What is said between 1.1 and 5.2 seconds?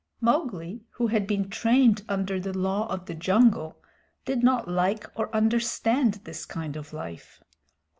been trained under the Law of the Jungle, did not like